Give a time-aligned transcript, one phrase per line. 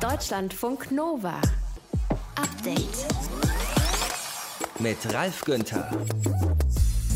[0.00, 1.40] Deutschlandfunk Nova.
[2.36, 3.06] Update.
[4.78, 5.90] Mit Ralf Günther.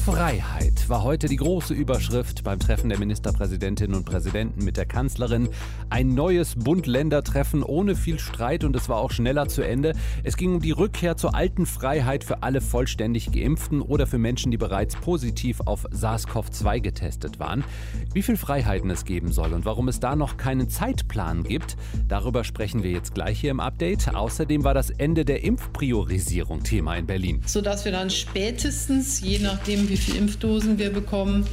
[0.05, 5.49] Freiheit war heute die große Überschrift beim Treffen der Ministerpräsidentinnen und Präsidenten mit der Kanzlerin.
[5.91, 9.95] Ein neues Bund-Länder-Treffen ohne viel Streit und es war auch schneller zu Ende.
[10.25, 14.51] Es ging um die Rückkehr zur alten Freiheit für alle vollständig Geimpften oder für Menschen,
[14.51, 17.65] die bereits positiv auf SARS-CoV-2 getestet waren.
[18.13, 21.77] Wie viel Freiheiten es geben soll und warum es da noch keinen Zeitplan gibt,
[22.09, 24.15] darüber sprechen wir jetzt gleich hier im Update.
[24.15, 27.43] Außerdem war das Ende der Impfpriorisierung Thema in Berlin.
[27.47, 31.47] Sodass wir dann spätestens, je nachdem, wie viele Impfdosen wir bekommen,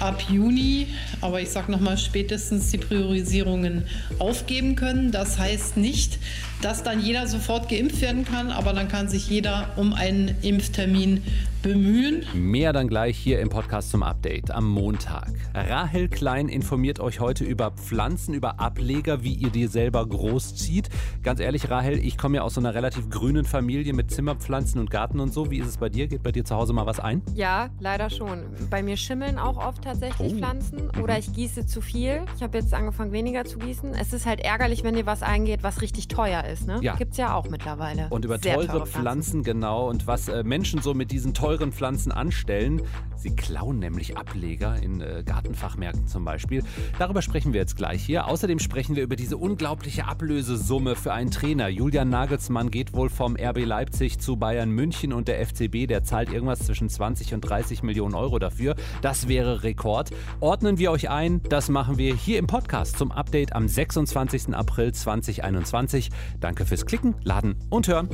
[0.00, 0.88] ab Juni,
[1.20, 3.84] aber ich sage nochmal spätestens die Priorisierungen
[4.18, 5.12] aufgeben können.
[5.12, 6.18] Das heißt nicht,
[6.62, 11.22] dass dann jeder sofort geimpft werden kann, aber dann kann sich jeder um einen Impftermin
[11.62, 12.24] bemühen.
[12.34, 15.30] Mehr dann gleich hier im Podcast zum Update am Montag.
[15.54, 20.88] Rahel Klein informiert euch heute über Pflanzen, über Ableger, wie ihr die selber großzieht.
[21.22, 24.90] Ganz ehrlich, Rahel, ich komme ja aus so einer relativ grünen Familie mit Zimmerpflanzen und
[24.90, 25.50] Garten und so.
[25.50, 26.08] Wie ist es bei dir?
[26.08, 27.22] Geht bei dir zu Hause mal was ein?
[27.34, 28.42] Ja, leider schon.
[28.68, 30.36] Bei mir schimmeln auch oft tatsächlich oh.
[30.38, 32.22] Pflanzen oder ich gieße zu viel.
[32.36, 33.94] Ich habe jetzt angefangen, weniger zu gießen.
[33.94, 36.66] Es ist halt ärgerlich, wenn dir was eingeht, was richtig teuer ist.
[36.66, 36.78] Ne?
[36.80, 36.96] Ja.
[36.96, 38.06] Gibt es ja auch mittlerweile.
[38.10, 39.42] Und über teure, teure Pflanzen.
[39.42, 39.88] Genau.
[39.88, 42.82] Und was äh, Menschen so mit diesen teuren Pflanzen anstellen.
[43.22, 46.64] Sie klauen nämlich Ableger in äh, Gartenfachmärkten zum Beispiel.
[46.98, 48.26] Darüber sprechen wir jetzt gleich hier.
[48.26, 51.68] Außerdem sprechen wir über diese unglaubliche Ablösesumme für einen Trainer.
[51.68, 56.32] Julian Nagelsmann geht wohl vom RB Leipzig zu Bayern München und der FCB, der zahlt
[56.32, 58.74] irgendwas zwischen 20 und 30 Millionen Euro dafür.
[59.02, 60.10] Das wäre Rekord.
[60.40, 64.52] Ordnen wir euch ein, das machen wir hier im Podcast zum Update am 26.
[64.52, 66.10] April 2021.
[66.40, 68.08] Danke fürs Klicken, Laden und Hören.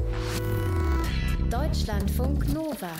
[1.50, 2.90] Deutschlandfunk Nova.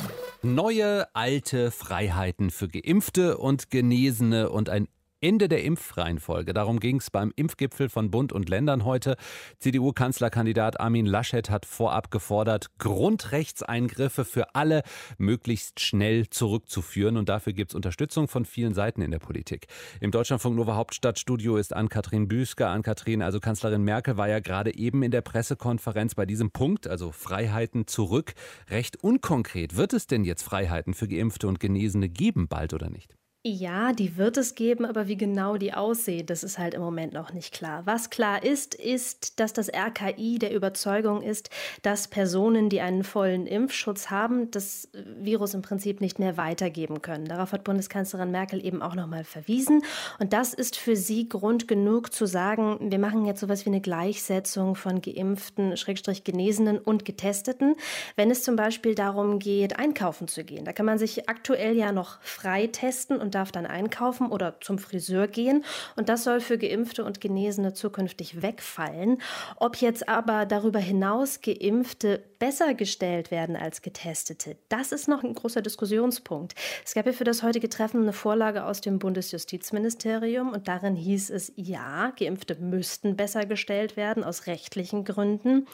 [0.43, 4.87] Neue, alte Freiheiten für Geimpfte und Genesene und ein
[5.21, 6.53] Ende der Impfreihenfolge.
[6.53, 9.17] Darum ging es beim Impfgipfel von Bund und Ländern heute.
[9.59, 14.83] CDU-Kanzlerkandidat Armin Laschet hat vorab gefordert, Grundrechtseingriffe für alle
[15.19, 17.17] möglichst schnell zurückzuführen.
[17.17, 19.67] Und dafür gibt es Unterstützung von vielen Seiten in der Politik.
[20.01, 22.69] Im Deutschlandfunk Nova Hauptstadtstudio ist Ann-Kathrin Büsker.
[22.69, 27.11] Ann-Kathrin, also Kanzlerin Merkel war ja gerade eben in der Pressekonferenz bei diesem Punkt, also
[27.11, 28.35] Freiheiten zurück,
[28.71, 29.77] recht unkonkret.
[29.77, 33.17] Wird es denn jetzt Freiheiten für Geimpfte und Genesene geben, bald oder nicht?
[33.45, 37.13] Ja, die wird es geben, aber wie genau die aussehen, das ist halt im Moment
[37.13, 37.83] noch nicht klar.
[37.87, 41.49] Was klar ist, ist, dass das RKI der Überzeugung ist,
[41.83, 47.27] dass Personen, die einen vollen Impfschutz haben, das Virus im Prinzip nicht mehr weitergeben können.
[47.27, 49.85] Darauf hat Bundeskanzlerin Merkel eben auch nochmal verwiesen.
[50.19, 53.81] Und das ist für sie Grund genug zu sagen, wir machen jetzt sowas wie eine
[53.81, 57.77] Gleichsetzung von Geimpften, Schrägstrich Genesenen und Getesteten.
[58.17, 61.93] Wenn es zum Beispiel darum geht, einkaufen zu gehen, da kann man sich aktuell ja
[61.93, 65.65] noch frei testen und darf dann einkaufen oder zum Friseur gehen.
[65.97, 69.23] Und das soll für Geimpfte und Genesene zukünftig wegfallen.
[69.57, 75.35] Ob jetzt aber darüber hinaus Geimpfte besser gestellt werden als Getestete, das ist noch ein
[75.35, 76.55] großer Diskussionspunkt.
[76.85, 81.31] Es gab ja für das heutige Treffen eine Vorlage aus dem Bundesjustizministerium und darin hieß
[81.31, 85.67] es, ja, Geimpfte müssten besser gestellt werden aus rechtlichen Gründen.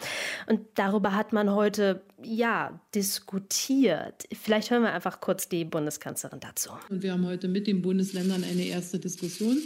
[0.49, 4.27] Und darüber hat man heute, ja, diskutiert.
[4.33, 6.71] Vielleicht hören wir einfach kurz die Bundeskanzlerin dazu.
[6.89, 9.59] Und wir haben heute mit den Bundesländern eine erste Diskussion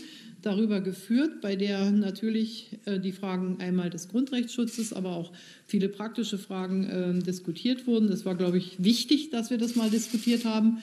[0.49, 5.33] darüber geführt, bei der natürlich äh, die Fragen einmal des Grundrechtsschutzes, aber auch
[5.67, 8.09] viele praktische Fragen äh, diskutiert wurden.
[8.09, 10.79] Das war, glaube ich, wichtig, dass wir das mal diskutiert haben.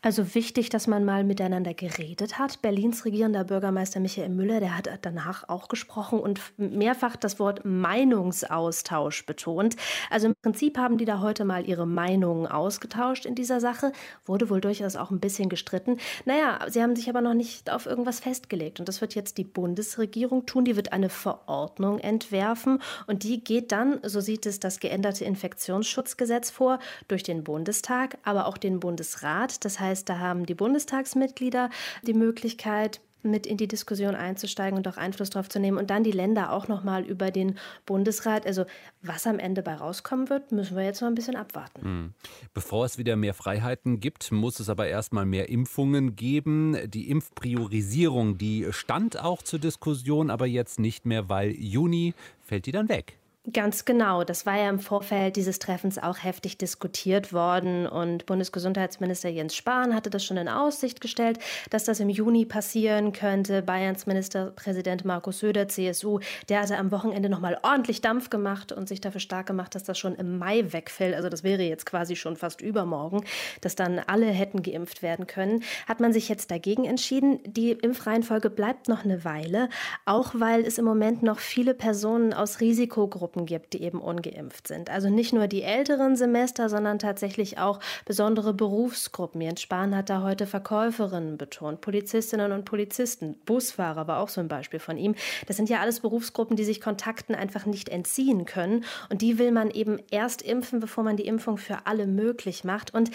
[0.00, 2.62] Also wichtig, dass man mal miteinander geredet hat.
[2.62, 9.26] Berlins regierender Bürgermeister Michael Müller, der hat danach auch gesprochen und mehrfach das Wort Meinungsaustausch
[9.26, 9.74] betont.
[10.08, 13.90] Also im Prinzip haben die da heute mal ihre Meinungen ausgetauscht in dieser Sache.
[14.24, 15.98] Wurde wohl durchaus auch ein bisschen gestritten.
[16.24, 18.78] Naja, sie haben sich aber noch nicht auf irgendwas festgelegt.
[18.78, 20.64] Und das wird jetzt die Bundesregierung tun.
[20.64, 26.50] Die wird eine Verordnung entwerfen und die geht dann, so sieht es das geänderte Infektionsschutzgesetz
[26.50, 29.64] vor, durch den Bundestag, aber auch den Bundesrat.
[29.64, 31.70] Das heißt, heißt, da haben die Bundestagsmitglieder
[32.02, 36.04] die Möglichkeit, mit in die Diskussion einzusteigen und auch Einfluss darauf zu nehmen und dann
[36.04, 38.46] die Länder auch nochmal über den Bundesrat.
[38.46, 38.64] Also
[39.02, 41.82] was am Ende bei rauskommen wird, müssen wir jetzt noch ein bisschen abwarten.
[41.82, 42.14] Hm.
[42.54, 46.76] Bevor es wieder mehr Freiheiten gibt, muss es aber erstmal mehr Impfungen geben.
[46.86, 52.72] Die Impfpriorisierung, die stand auch zur Diskussion, aber jetzt nicht mehr, weil Juni fällt die
[52.72, 53.18] dann weg.
[53.52, 54.24] Ganz genau.
[54.24, 57.86] Das war ja im Vorfeld dieses Treffens auch heftig diskutiert worden.
[57.86, 61.38] Und Bundesgesundheitsminister Jens Spahn hatte das schon in Aussicht gestellt,
[61.70, 63.62] dass das im Juni passieren könnte.
[63.62, 66.18] Bayerns Ministerpräsident Markus Söder, CSU,
[66.50, 69.98] der hatte am Wochenende nochmal ordentlich Dampf gemacht und sich dafür stark gemacht, dass das
[69.98, 71.14] schon im Mai wegfällt.
[71.14, 73.24] Also das wäre jetzt quasi schon fast übermorgen,
[73.62, 75.62] dass dann alle hätten geimpft werden können.
[75.86, 77.40] Hat man sich jetzt dagegen entschieden.
[77.46, 79.70] Die Impfreihenfolge bleibt noch eine Weile,
[80.04, 84.68] auch weil es im Moment noch viele Personen aus Risikogruppen Gruppen gibt, die eben ungeimpft
[84.68, 84.90] sind.
[84.90, 89.40] Also nicht nur die älteren Semester, sondern tatsächlich auch besondere Berufsgruppen.
[89.40, 94.48] Jens Spahn hat da heute Verkäuferinnen betont, Polizistinnen und Polizisten, Busfahrer war auch so ein
[94.48, 95.14] Beispiel von ihm.
[95.46, 98.84] Das sind ja alles Berufsgruppen, die sich Kontakten einfach nicht entziehen können.
[99.10, 102.92] Und die will man eben erst impfen, bevor man die Impfung für alle möglich macht.
[102.94, 103.10] Und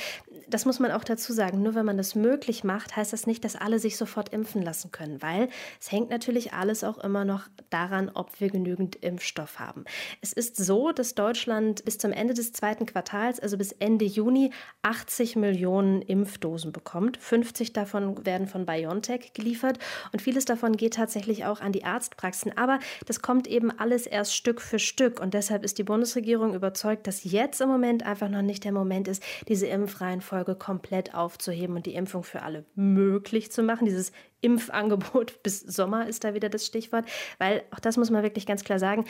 [0.50, 3.44] das muss man auch dazu sagen, nur wenn man das möglich macht, heißt das nicht,
[3.44, 5.50] dass alle sich sofort impfen lassen können, weil
[5.80, 9.86] es hängt natürlich alles auch immer noch daran, ob wir genügend Impfstoff haben.
[10.22, 14.52] Es ist so, dass Deutschland bis zum Ende des zweiten Quartals, also bis Ende Juni,
[14.82, 17.18] 80 Millionen Impfdosen bekommt.
[17.18, 19.80] 50 davon werden von BioNTech geliefert
[20.12, 22.58] und vieles davon geht tatsächlich auch an die Arztpraxen.
[22.58, 27.08] Aber das kommt eben alles erst Stück für Stück und deshalb ist die Bundesregierung überzeugt,
[27.08, 31.86] dass jetzt im Moment einfach noch nicht der Moment ist, diese Impfreihenfolge komplett aufzuheben und
[31.86, 33.86] die Impfung für alle möglich zu machen.
[33.86, 37.06] Dieses Impfangebot bis Sommer ist da wieder das Stichwort,
[37.38, 39.06] weil auch das muss man wirklich ganz klar sagen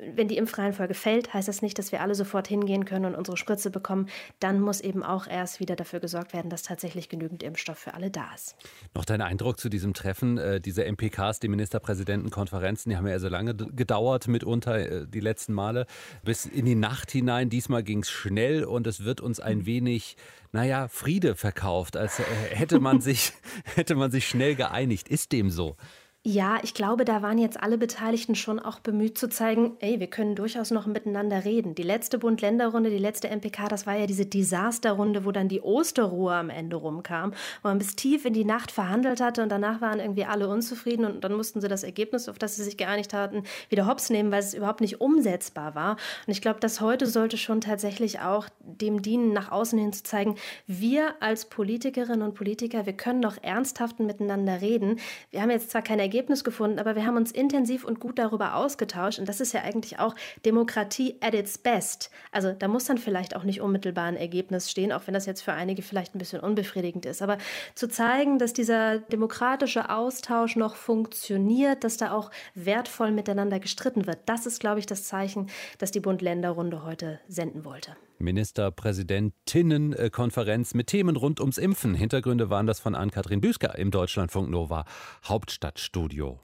[0.00, 3.36] wenn die Impfreihenfolge fällt, heißt das nicht, dass wir alle sofort hingehen können und unsere
[3.36, 4.08] Spritze bekommen.
[4.38, 8.10] Dann muss eben auch erst wieder dafür gesorgt werden, dass tatsächlich genügend Impfstoff für alle
[8.10, 8.56] da ist.
[8.94, 13.28] Noch dein Eindruck zu diesem Treffen, äh, diese MPKs, die Ministerpräsidentenkonferenzen, die haben ja so
[13.28, 15.86] lange gedauert, mitunter äh, die letzten Male,
[16.24, 17.50] bis in die Nacht hinein.
[17.50, 20.16] Diesmal ging es schnell und es wird uns ein wenig,
[20.52, 23.32] naja, Friede verkauft, als äh, hätte man sich,
[23.74, 25.08] hätte man sich schnell geeinigt.
[25.08, 25.76] Ist dem so?
[26.22, 30.06] Ja, ich glaube, da waren jetzt alle Beteiligten schon auch bemüht zu zeigen, ey, wir
[30.06, 31.74] können durchaus noch miteinander reden.
[31.74, 36.34] Die letzte Bund-Länder-Runde, die letzte MPK, das war ja diese Desasterrunde, wo dann die Osterruhe
[36.34, 37.32] am Ende rumkam,
[37.62, 41.06] wo man bis tief in die Nacht verhandelt hatte und danach waren irgendwie alle unzufrieden
[41.06, 44.30] und dann mussten sie das Ergebnis, auf das sie sich geeinigt hatten, wieder hops nehmen,
[44.30, 45.92] weil es überhaupt nicht umsetzbar war.
[46.26, 50.02] Und ich glaube, das heute sollte schon tatsächlich auch dem dienen, nach außen hin zu
[50.02, 50.36] zeigen,
[50.66, 55.00] wir als Politikerinnen und Politiker, wir können doch ernsthaft miteinander reden.
[55.30, 58.56] Wir haben jetzt zwar keine Ergebnis gefunden, aber wir haben uns intensiv und gut darüber
[58.56, 59.20] ausgetauscht.
[59.20, 62.10] Und das ist ja eigentlich auch Demokratie at its best.
[62.32, 65.42] Also da muss dann vielleicht auch nicht unmittelbar ein Ergebnis stehen, auch wenn das jetzt
[65.42, 67.22] für einige vielleicht ein bisschen unbefriedigend ist.
[67.22, 67.38] Aber
[67.76, 74.18] zu zeigen, dass dieser demokratische Austausch noch funktioniert, dass da auch wertvoll miteinander gestritten wird,
[74.26, 75.48] das ist, glaube ich, das Zeichen,
[75.78, 77.94] das die Bund-Länder-Runde heute senden wollte.
[78.20, 81.94] Ministerpräsidentinnenkonferenz mit Themen rund ums Impfen.
[81.94, 84.84] Hintergründe waren das von Ann-Kathrin Büsker im Deutschlandfunk Nova
[85.24, 86.40] Hauptstadtstudio.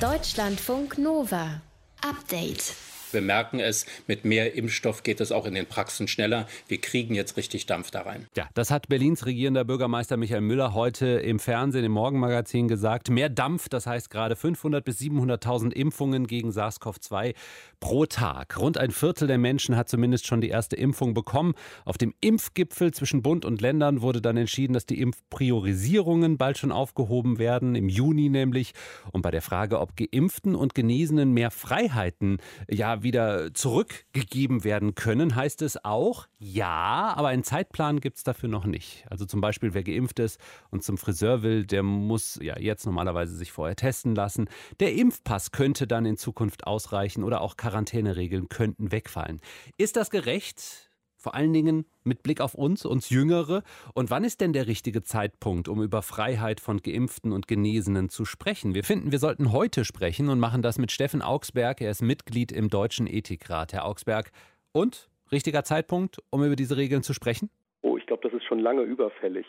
[0.00, 1.60] Deutschlandfunk Nova
[2.00, 2.74] Update.
[3.12, 6.46] Wir merken es, mit mehr Impfstoff geht es auch in den Praxen schneller.
[6.66, 8.26] Wir kriegen jetzt richtig Dampf da rein.
[8.36, 13.10] Ja, das hat Berlins regierender Bürgermeister Michael Müller heute im Fernsehen, im Morgenmagazin gesagt.
[13.10, 17.34] Mehr Dampf, das heißt gerade 500.000 bis 700.000 Impfungen gegen SARS-CoV-2
[17.82, 18.58] pro Tag.
[18.60, 21.54] Rund ein Viertel der Menschen hat zumindest schon die erste Impfung bekommen.
[21.84, 26.70] Auf dem Impfgipfel zwischen Bund und Ländern wurde dann entschieden, dass die Impfpriorisierungen bald schon
[26.70, 28.72] aufgehoben werden, im Juni nämlich.
[29.10, 32.38] Und bei der Frage, ob Geimpften und Genesenen mehr Freiheiten
[32.70, 38.48] ja wieder zurückgegeben werden können, heißt es auch, ja, aber einen Zeitplan gibt es dafür
[38.48, 39.04] noch nicht.
[39.10, 40.38] Also zum Beispiel, wer geimpft ist
[40.70, 44.48] und zum Friseur will, der muss ja jetzt normalerweise sich vorher testen lassen.
[44.78, 49.40] Der Impfpass könnte dann in Zukunft ausreichen oder auch Quarantäneregeln könnten wegfallen.
[49.78, 50.90] Ist das gerecht?
[51.16, 53.62] Vor allen Dingen mit Blick auf uns, uns Jüngere.
[53.94, 58.24] Und wann ist denn der richtige Zeitpunkt, um über Freiheit von Geimpften und Genesenen zu
[58.24, 58.74] sprechen?
[58.74, 61.80] Wir finden, wir sollten heute sprechen und machen das mit Steffen Augsberg.
[61.80, 63.72] Er ist Mitglied im Deutschen Ethikrat.
[63.72, 64.32] Herr Augsberg,
[64.72, 67.48] und richtiger Zeitpunkt, um über diese Regeln zu sprechen?
[67.82, 69.46] Oh, ich glaube, das ist schon lange überfällig.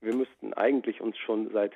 [0.00, 1.72] Wir müssten eigentlich uns schon seit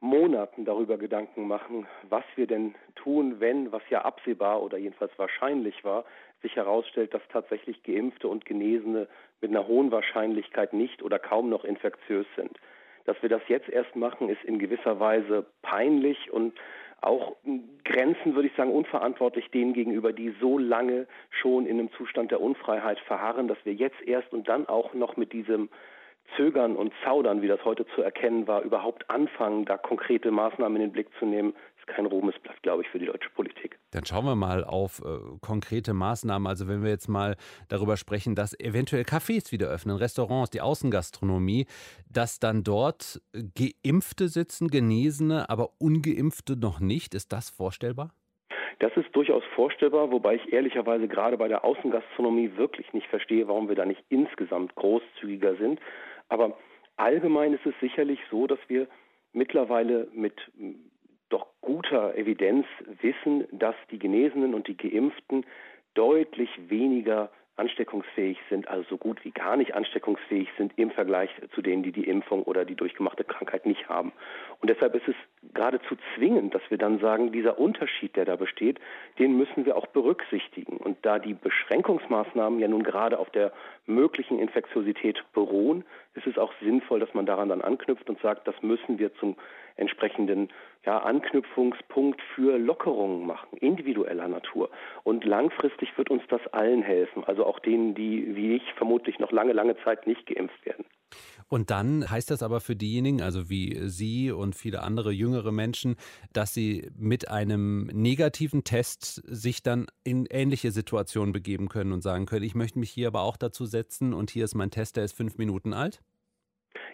[0.00, 5.84] Monaten darüber Gedanken machen, was wir denn tun, wenn, was ja absehbar oder jedenfalls wahrscheinlich
[5.84, 6.04] war,
[6.42, 9.08] sich herausstellt, dass tatsächlich Geimpfte und Genesene
[9.40, 12.52] mit einer hohen Wahrscheinlichkeit nicht oder kaum noch infektiös sind.
[13.06, 16.54] Dass wir das jetzt erst machen, ist in gewisser Weise peinlich und
[17.00, 17.36] auch
[17.84, 22.40] Grenzen, würde ich sagen, unverantwortlich denen gegenüber, die so lange schon in einem Zustand der
[22.40, 25.68] Unfreiheit verharren, dass wir jetzt erst und dann auch noch mit diesem
[26.36, 30.82] Zögern und Zaudern, wie das heute zu erkennen war, überhaupt anfangen, da konkrete Maßnahmen in
[30.82, 33.78] den Blick zu nehmen, ist kein Ruhmesblatt, glaube ich, für die deutsche Politik.
[33.92, 36.46] Dann schauen wir mal auf äh, konkrete Maßnahmen.
[36.46, 37.36] Also wenn wir jetzt mal
[37.68, 41.66] darüber sprechen, dass eventuell Cafés wieder öffnen, Restaurants, die Außengastronomie,
[42.12, 47.14] dass dann dort Geimpfte sitzen, Genesene, aber Ungeimpfte noch nicht.
[47.14, 48.10] Ist das vorstellbar?
[48.80, 53.68] Das ist durchaus vorstellbar, wobei ich ehrlicherweise gerade bei der Außengastronomie wirklich nicht verstehe, warum
[53.68, 55.80] wir da nicht insgesamt großzügiger sind.
[56.28, 56.56] Aber
[56.96, 58.86] allgemein ist es sicherlich so, dass wir
[59.32, 60.34] mittlerweile mit
[61.28, 62.66] doch guter Evidenz
[63.02, 65.44] wissen, dass die Genesenen und die Geimpften
[65.94, 71.62] deutlich weniger ansteckungsfähig sind, also so gut wie gar nicht ansteckungsfähig sind im Vergleich zu
[71.62, 74.12] denen, die die Impfung oder die durchgemachte Krankheit nicht haben.
[74.60, 75.14] Und deshalb ist es
[75.54, 78.78] geradezu zwingend, dass wir dann sagen, dieser Unterschied, der da besteht,
[79.18, 80.76] den müssen wir auch berücksichtigen.
[80.76, 83.52] Und da die Beschränkungsmaßnahmen ja nun gerade auf der
[83.86, 85.84] möglichen Infektiosität beruhen,
[86.14, 89.36] ist es auch sinnvoll, dass man daran dann anknüpft und sagt, das müssen wir zum
[89.76, 90.50] entsprechenden
[90.88, 94.70] ja, Anknüpfungspunkt für Lockerungen machen, individueller Natur.
[95.04, 99.30] Und langfristig wird uns das allen helfen, also auch denen, die wie ich vermutlich noch
[99.30, 100.86] lange, lange Zeit nicht geimpft werden.
[101.48, 105.96] Und dann heißt das aber für diejenigen, also wie Sie und viele andere jüngere Menschen,
[106.32, 112.24] dass sie mit einem negativen Test sich dann in ähnliche Situationen begeben können und sagen
[112.24, 115.04] können, ich möchte mich hier aber auch dazu setzen und hier ist mein Test, der
[115.04, 116.00] ist fünf Minuten alt?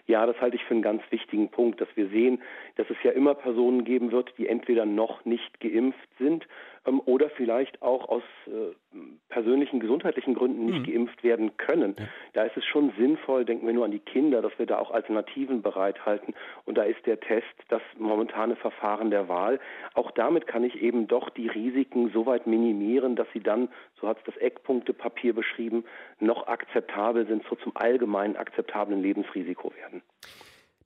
[0.07, 2.41] Ja, das halte ich für einen ganz wichtigen Punkt, dass wir sehen,
[2.75, 6.47] dass es ja immer Personen geben wird, die entweder noch nicht geimpft sind
[6.85, 8.97] ähm, oder vielleicht auch aus äh,
[9.29, 10.91] persönlichen gesundheitlichen Gründen nicht mhm.
[10.91, 11.95] geimpft werden können.
[11.97, 12.05] Ja.
[12.33, 14.91] Da ist es schon sinnvoll, denken wir nur an die Kinder, dass wir da auch
[14.91, 16.33] Alternativen bereithalten.
[16.65, 19.59] Und da ist der Test das momentane Verfahren der Wahl.
[19.93, 24.07] Auch damit kann ich eben doch die Risiken so weit minimieren, dass sie dann, so
[24.07, 25.85] hat es das Eckpunktepapier beschrieben,
[26.19, 30.01] noch akzeptabel sind, so zum allgemein akzeptablen Lebensrisiko werden.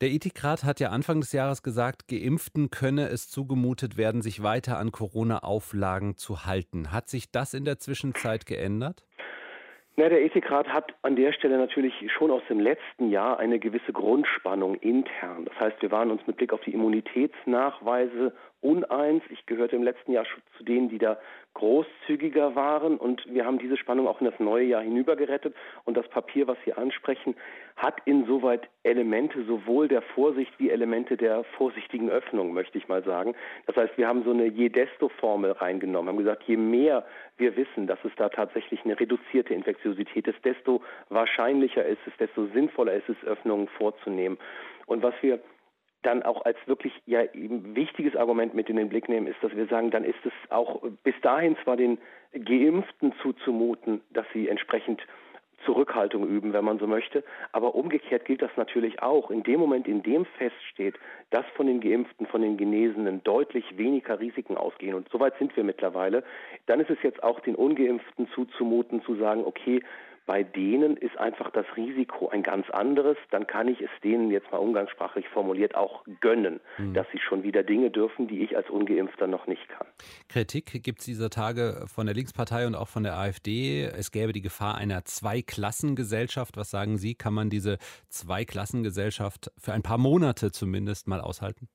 [0.01, 4.77] Der Ethikrat hat ja Anfang des Jahres gesagt, Geimpften könne es zugemutet werden, sich weiter
[4.77, 6.93] an Corona-Auflagen zu halten.
[6.93, 9.03] Hat sich das in der Zwischenzeit geändert?
[9.97, 13.91] Na, der Ethikrat hat an der Stelle natürlich schon aus dem letzten Jahr eine gewisse
[13.91, 15.43] Grundspannung intern.
[15.43, 19.23] Das heißt, wir waren uns mit Blick auf die Immunitätsnachweise uneins.
[19.29, 20.25] Ich gehörte im letzten Jahr
[20.57, 21.17] zu denen, die da
[21.53, 26.07] großzügiger waren und wir haben diese Spannung auch in das neue Jahr hinübergerettet und das
[26.07, 27.35] Papier, was Sie ansprechen,
[27.75, 33.35] hat insoweit Elemente sowohl der Vorsicht wie Elemente der vorsichtigen Öffnung, möchte ich mal sagen.
[33.65, 37.05] Das heißt, wir haben so eine Je-Desto-Formel reingenommen, haben gesagt, je mehr
[37.37, 42.45] wir wissen, dass es da tatsächlich eine reduzierte Infektiosität ist, desto wahrscheinlicher ist es, desto
[42.47, 44.37] sinnvoller ist es, Öffnungen vorzunehmen.
[44.85, 45.39] Und was wir
[46.03, 49.55] dann auch als wirklich ja eben wichtiges Argument mit in den Blick nehmen, ist, dass
[49.55, 51.97] wir sagen, dann ist es auch bis dahin zwar den
[52.33, 55.01] Geimpften zuzumuten, dass sie entsprechend
[55.65, 57.23] Zurückhaltung üben, wenn man so möchte.
[57.51, 59.29] Aber umgekehrt gilt das natürlich auch.
[59.29, 60.95] In dem Moment, in dem feststeht,
[61.31, 65.63] dass von den Geimpften, von den Genesenen deutlich weniger Risiken ausgehen, und soweit sind wir
[65.63, 66.23] mittlerweile,
[66.65, 69.81] dann ist es jetzt auch den Ungeimpften zuzumuten, zu sagen, okay,
[70.29, 73.17] bei denen ist einfach das Risiko ein ganz anderes.
[73.31, 76.93] Dann kann ich es denen jetzt mal umgangssprachlich formuliert auch gönnen, mhm.
[76.93, 79.87] dass sie schon wieder Dinge dürfen, die ich als Ungeimpfter noch nicht kann.
[80.27, 83.85] Kritik gibt es dieser Tage von der Linkspartei und auch von der AfD.
[83.85, 86.57] Es gäbe die Gefahr einer Zweiklassengesellschaft.
[86.57, 87.15] Was sagen Sie?
[87.15, 91.69] Kann man diese Zweiklassengesellschaft für ein paar Monate zumindest mal aushalten?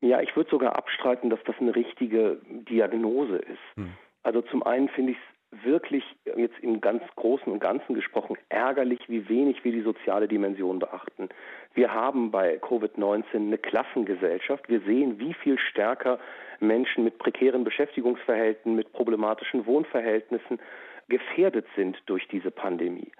[0.00, 3.76] Ja, ich würde sogar abstreiten, dass das eine richtige Diagnose ist.
[3.76, 3.92] Hm.
[4.24, 6.04] Also zum einen finde ich es wirklich
[6.36, 11.28] jetzt im ganz Großen und Ganzen gesprochen ärgerlich, wie wenig wir die soziale Dimension beachten.
[11.74, 14.68] Wir haben bei Covid-19 eine Klassengesellschaft.
[14.68, 16.18] Wir sehen, wie viel stärker
[16.60, 20.60] Menschen mit prekären Beschäftigungsverhältnissen, mit problematischen Wohnverhältnissen
[21.08, 23.10] gefährdet sind durch diese Pandemie.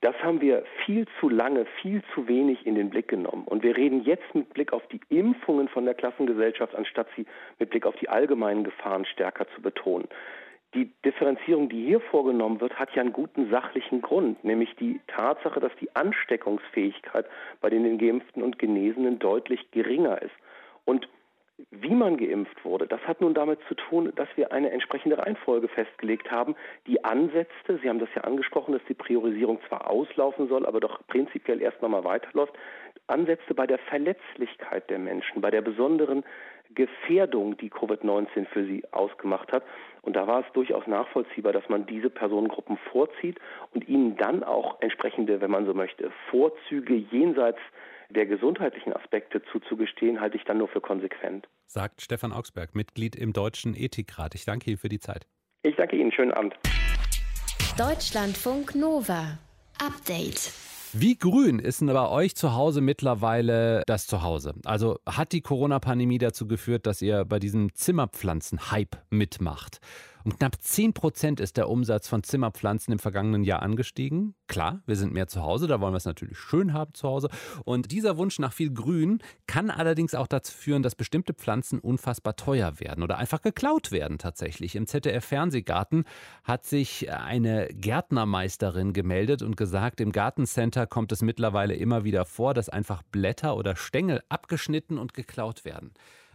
[0.00, 3.44] Das haben wir viel zu lange, viel zu wenig in den Blick genommen.
[3.46, 7.26] Und wir reden jetzt mit Blick auf die Impfungen von der Klassengesellschaft, anstatt sie
[7.58, 10.08] mit Blick auf die allgemeinen Gefahren stärker zu betonen
[10.74, 15.60] die Differenzierung, die hier vorgenommen wird, hat ja einen guten sachlichen Grund, nämlich die Tatsache,
[15.60, 17.26] dass die Ansteckungsfähigkeit
[17.60, 20.34] bei den Geimpften und Genesenen deutlich geringer ist.
[20.84, 21.08] Und
[21.70, 25.68] wie man geimpft wurde, das hat nun damit zu tun, dass wir eine entsprechende Reihenfolge
[25.68, 26.56] festgelegt haben,
[26.88, 31.06] die ansetzte, Sie haben das ja angesprochen, dass die Priorisierung zwar auslaufen soll, aber doch
[31.06, 32.54] prinzipiell erst nochmal weiterläuft,
[33.06, 36.24] ansetzte bei der Verletzlichkeit der Menschen, bei der besonderen
[36.74, 39.62] Gefährdung, die Covid-19 für sie ausgemacht hat.
[40.04, 43.38] Und da war es durchaus nachvollziehbar, dass man diese Personengruppen vorzieht
[43.72, 47.58] und ihnen dann auch entsprechende, wenn man so möchte, Vorzüge jenseits
[48.10, 51.48] der gesundheitlichen Aspekte zuzugestehen, halte ich dann nur für konsequent.
[51.66, 54.34] Sagt Stefan Augsberg, Mitglied im Deutschen Ethikrat.
[54.34, 55.26] Ich danke Ihnen für die Zeit.
[55.62, 56.12] Ich danke Ihnen.
[56.12, 56.54] Schönen Abend.
[57.78, 59.38] Deutschlandfunk Nova.
[59.80, 60.52] Update.
[60.96, 64.54] Wie grün ist denn bei euch zu Hause mittlerweile das Zuhause?
[64.64, 69.80] Also hat die Corona-Pandemie dazu geführt, dass ihr bei diesem Zimmerpflanzen-Hype mitmacht?
[70.26, 74.34] Um knapp 10 Prozent ist der Umsatz von Zimmerpflanzen im vergangenen Jahr angestiegen.
[74.46, 77.28] Klar, wir sind mehr zu Hause, da wollen wir es natürlich schön haben zu Hause.
[77.66, 82.36] Und dieser Wunsch nach viel Grün kann allerdings auch dazu führen, dass bestimmte Pflanzen unfassbar
[82.36, 84.76] teuer werden oder einfach geklaut werden tatsächlich.
[84.76, 86.04] Im ZDF-Fernsehgarten
[86.42, 92.54] hat sich eine Gärtnermeisterin gemeldet und gesagt, im Gartencenter kommt es mittlerweile immer wieder vor,
[92.54, 95.92] dass einfach Blätter oder Stängel abgeschnitten und geklaut werden.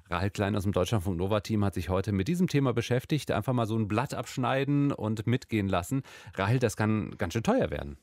[0.10, 3.32] Rahel Klein aus dem Deutschlandfunk Nova Team hat sich heute mit diesem Thema beschäftigt.
[3.32, 6.02] Einfach mal so ein Blatt abschneiden und mitgehen lassen.
[6.34, 7.98] Rahel, das kann ganz schön teuer werden.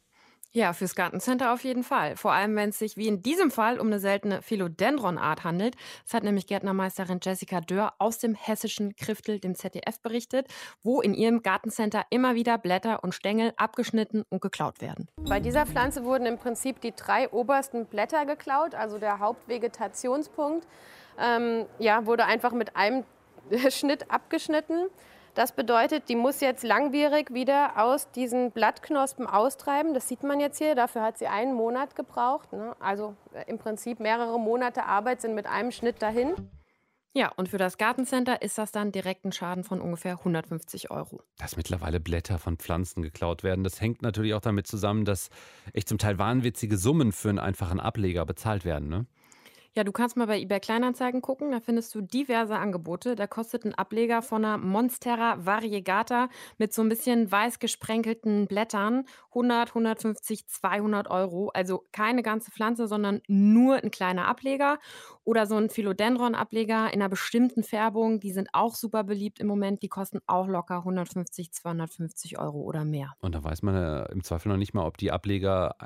[0.52, 2.16] Ja, fürs Gartencenter auf jeden Fall.
[2.16, 5.76] Vor allem, wenn es sich wie in diesem Fall um eine seltene Philodendron-Art handelt.
[6.04, 10.46] Das hat nämlich Gärtnermeisterin Jessica Dörr aus dem hessischen Kriftel, dem ZDF, berichtet,
[10.82, 15.08] wo in ihrem Gartencenter immer wieder Blätter und Stängel abgeschnitten und geklaut werden.
[15.28, 20.66] Bei dieser Pflanze wurden im Prinzip die drei obersten Blätter geklaut, also der Hauptvegetationspunkt
[21.18, 23.04] ähm, ja, wurde einfach mit einem
[23.68, 24.86] Schnitt abgeschnitten.
[25.36, 29.92] Das bedeutet, die muss jetzt langwierig wieder aus diesen Blattknospen austreiben.
[29.92, 30.74] Das sieht man jetzt hier.
[30.74, 32.54] Dafür hat sie einen Monat gebraucht.
[32.54, 32.74] Ne?
[32.80, 36.34] Also äh, im Prinzip mehrere Monate Arbeit sind mit einem Schnitt dahin.
[37.12, 41.22] Ja, und für das Gartencenter ist das dann direkt ein Schaden von ungefähr 150 Euro.
[41.38, 45.30] Dass mittlerweile Blätter von Pflanzen geklaut werden, das hängt natürlich auch damit zusammen, dass
[45.72, 48.88] echt zum Teil wahnwitzige Summen für einen einfachen Ableger bezahlt werden.
[48.88, 49.06] Ne?
[49.76, 53.14] Ja, du kannst mal bei eBay Kleinanzeigen gucken, da findest du diverse Angebote.
[53.14, 59.04] Da kostet ein Ableger von einer Monstera Variegata mit so ein bisschen weiß gesprenkelten Blättern
[59.32, 61.50] 100, 150, 200 Euro.
[61.52, 64.78] Also keine ganze Pflanze, sondern nur ein kleiner Ableger.
[65.24, 68.18] Oder so ein Philodendron-Ableger in einer bestimmten Färbung.
[68.18, 69.82] Die sind auch super beliebt im Moment.
[69.82, 73.12] Die kosten auch locker 150, 250 Euro oder mehr.
[73.20, 75.76] Und da weiß man ja im Zweifel noch nicht mal, ob die Ableger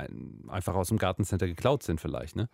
[0.46, 2.48] einfach aus dem Gartencenter geklaut sind vielleicht, ne?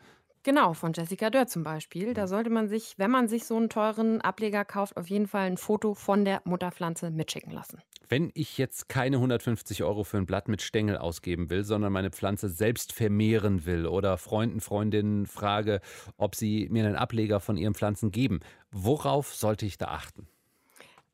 [0.47, 2.15] Genau, von Jessica Dörr zum Beispiel.
[2.15, 5.49] Da sollte man sich, wenn man sich so einen teuren Ableger kauft, auf jeden Fall
[5.49, 7.83] ein Foto von der Mutterpflanze mitschicken lassen.
[8.09, 12.13] Wenn ich jetzt keine 150 Euro für ein Blatt mit Stängel ausgeben will, sondern meine
[12.13, 15.81] Pflanze selbst vermehren will oder Freunden, Freundinnen frage,
[16.17, 18.39] ob sie mir einen Ableger von ihren Pflanzen geben,
[18.71, 20.29] worauf sollte ich da achten?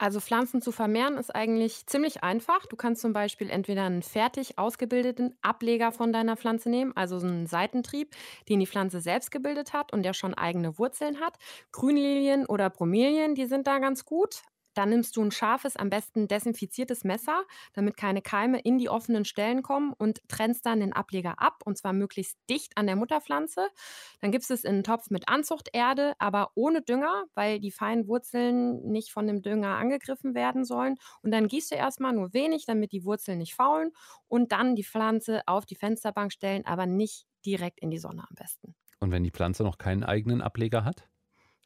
[0.02, 2.66] Also Pflanzen zu vermehren ist eigentlich ziemlich einfach.
[2.66, 7.28] Du kannst zum Beispiel entweder einen fertig ausgebildeten Ableger von deiner Pflanze nehmen, also so
[7.28, 8.10] einen Seitentrieb,
[8.48, 11.38] den die Pflanze selbst gebildet hat und der schon eigene Wurzeln hat.
[11.70, 14.42] Grünlilien oder Bromelien, die sind da ganz gut.
[14.74, 19.24] Dann nimmst du ein scharfes, am besten desinfiziertes Messer, damit keine Keime in die offenen
[19.24, 23.68] Stellen kommen und trennst dann den Ableger ab und zwar möglichst dicht an der Mutterpflanze.
[24.20, 28.82] Dann gibst es in einen Topf mit Anzuchterde, aber ohne Dünger, weil die feinen Wurzeln
[28.82, 30.96] nicht von dem Dünger angegriffen werden sollen.
[31.22, 33.90] Und dann gießt du erstmal nur wenig, damit die Wurzeln nicht faulen
[34.28, 38.34] und dann die Pflanze auf die Fensterbank stellen, aber nicht direkt in die Sonne am
[38.34, 38.74] besten.
[39.00, 41.08] Und wenn die Pflanze noch keinen eigenen Ableger hat?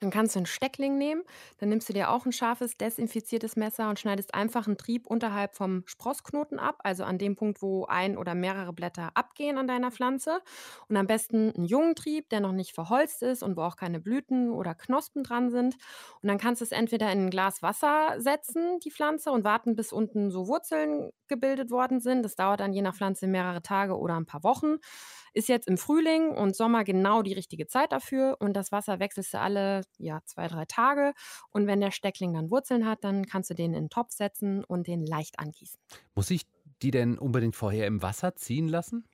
[0.00, 1.22] Dann kannst du einen Steckling nehmen,
[1.58, 5.56] dann nimmst du dir auch ein scharfes, desinfiziertes Messer und schneidest einfach einen Trieb unterhalb
[5.56, 9.90] vom Sprossknoten ab, also an dem Punkt, wo ein oder mehrere Blätter abgehen an deiner
[9.90, 10.40] Pflanze.
[10.88, 14.00] Und am besten einen jungen Trieb, der noch nicht verholzt ist und wo auch keine
[14.00, 15.76] Blüten oder Knospen dran sind.
[16.22, 19.76] Und dann kannst du es entweder in ein Glas Wasser setzen, die Pflanze, und warten,
[19.76, 22.22] bis unten so Wurzeln gebildet worden sind.
[22.22, 24.76] Das dauert dann je nach Pflanze mehrere Tage oder ein paar Wochen.
[25.36, 29.34] Ist jetzt im Frühling und Sommer genau die richtige Zeit dafür und das Wasser wechselst
[29.34, 31.12] du alle ja, zwei, drei Tage.
[31.50, 34.64] Und wenn der Steckling dann Wurzeln hat, dann kannst du den in den Topf setzen
[34.64, 35.78] und den leicht angießen.
[36.14, 36.46] Muss ich
[36.80, 39.06] die denn unbedingt vorher im Wasser ziehen lassen?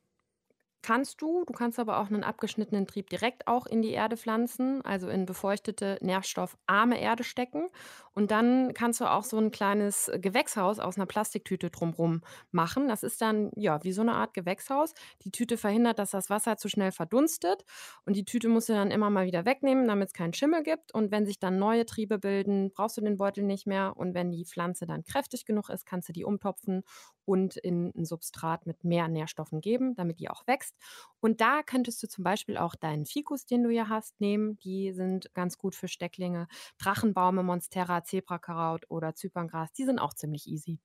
[0.82, 4.84] Kannst du, du kannst aber auch einen abgeschnittenen Trieb direkt auch in die Erde pflanzen,
[4.84, 7.68] also in befeuchtete, nährstoffarme Erde stecken.
[8.14, 12.88] Und dann kannst du auch so ein kleines Gewächshaus aus einer Plastiktüte drumherum machen.
[12.88, 14.92] Das ist dann ja wie so eine Art Gewächshaus.
[15.22, 17.64] Die Tüte verhindert, dass das Wasser zu schnell verdunstet.
[18.04, 20.92] Und die Tüte musst du dann immer mal wieder wegnehmen, damit es keinen Schimmel gibt.
[20.92, 23.96] Und wenn sich dann neue Triebe bilden, brauchst du den Beutel nicht mehr.
[23.96, 26.82] Und wenn die Pflanze dann kräftig genug ist, kannst du die umtopfen
[27.24, 30.71] und in ein Substrat mit mehr Nährstoffen geben, damit die auch wächst.
[31.20, 34.58] Und da könntest du zum Beispiel auch deinen Fikus, den du hier hast, nehmen.
[34.58, 36.48] Die sind ganz gut für Stecklinge.
[36.78, 40.80] Drachenbaume, Monstera, Zebrakaraut oder Zyperngras, die sind auch ziemlich easy.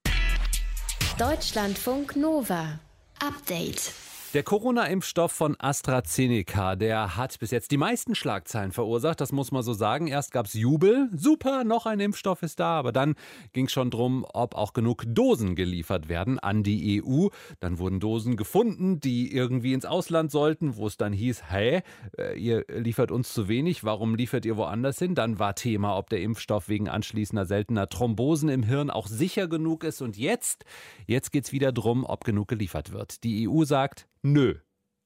[1.17, 2.79] Deutschlandfunk Nova.
[3.19, 3.93] Update.
[4.33, 9.63] Der Corona-Impfstoff von AstraZeneca, der hat bis jetzt die meisten Schlagzeilen verursacht, das muss man
[9.63, 10.07] so sagen.
[10.07, 13.15] Erst gab es Jubel, super, noch ein Impfstoff ist da, aber dann
[13.53, 17.29] ging es schon darum, ob auch genug Dosen geliefert werden an die EU.
[17.61, 21.81] Dann wurden Dosen gefunden, die irgendwie ins Ausland sollten, wo es dann hieß, hey,
[22.17, 25.15] äh, ihr liefert uns zu wenig, warum liefert ihr woanders hin?
[25.15, 29.85] Dann war Thema, ob der Impfstoff wegen anschließender seltener Thrombosen im Hirn auch sicher genug
[29.85, 30.01] ist.
[30.01, 30.65] Und jetzt,
[31.05, 33.23] jetzt geht es wieder darum, ob genug geliefert wird.
[33.23, 34.55] Die EU sagt, Nö.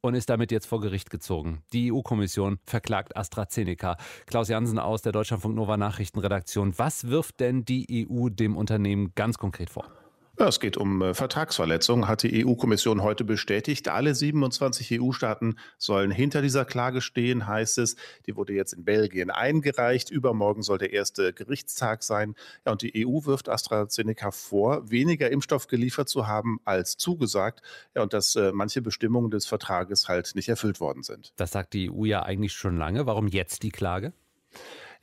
[0.04, 1.62] und ist damit jetzt vor Gericht gezogen.
[1.74, 3.98] Die EU-Kommission verklagt AstraZeneca.
[4.26, 6.74] Klaus Jansen aus der Deutschlandfunk Nova Nachrichtenredaktion.
[6.80, 10.01] Was wirft denn die EU dem Unternehmen ganz konkret vor?
[10.42, 13.90] Ja, es geht um äh, Vertragsverletzungen, hat die EU-Kommission heute bestätigt.
[13.90, 17.96] Alle 27 EU-Staaten sollen hinter dieser Klage stehen, heißt es.
[18.26, 20.10] Die wurde jetzt in Belgien eingereicht.
[20.10, 22.34] Übermorgen soll der erste Gerichtstag sein.
[22.66, 27.62] Ja, und die EU wirft AstraZeneca vor, weniger Impfstoff geliefert zu haben als zugesagt.
[27.96, 31.34] Ja, und dass äh, manche Bestimmungen des Vertrages halt nicht erfüllt worden sind.
[31.36, 33.06] Das sagt die EU ja eigentlich schon lange.
[33.06, 34.12] Warum jetzt die Klage?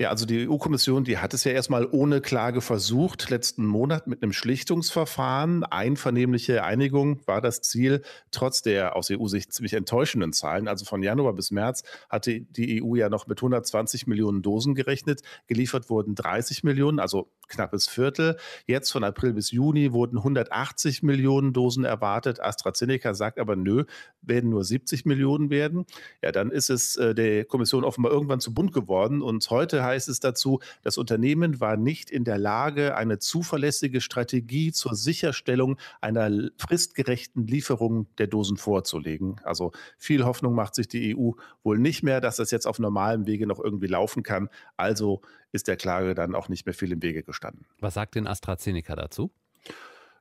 [0.00, 4.22] Ja, also die EU-Kommission, die hat es ja erstmal ohne Klage versucht, letzten Monat mit
[4.22, 5.64] einem Schlichtungsverfahren.
[5.64, 10.68] Einvernehmliche Einigung war das Ziel, trotz der aus EU-Sicht ziemlich enttäuschenden Zahlen.
[10.68, 15.22] Also von Januar bis März hatte die EU ja noch mit 120 Millionen Dosen gerechnet.
[15.48, 18.36] Geliefert wurden 30 Millionen, also knappes Viertel.
[18.66, 22.40] Jetzt von April bis Juni wurden 180 Millionen Dosen erwartet.
[22.40, 23.84] AstraZeneca sagt aber, nö,
[24.22, 25.86] werden nur 70 Millionen werden.
[26.22, 29.22] Ja, dann ist es äh, der Kommission offenbar irgendwann zu bunt geworden.
[29.22, 34.72] Und heute heißt es dazu, das Unternehmen war nicht in der Lage, eine zuverlässige Strategie
[34.72, 39.40] zur Sicherstellung einer fristgerechten Lieferung der Dosen vorzulegen.
[39.44, 43.26] Also viel Hoffnung macht sich die EU wohl nicht mehr, dass das jetzt auf normalem
[43.26, 44.48] Wege noch irgendwie laufen kann.
[44.76, 45.20] Also
[45.52, 47.66] ist der Klage dann auch nicht mehr viel im Wege gestanden.
[47.80, 49.30] Was sagt denn AstraZeneca dazu?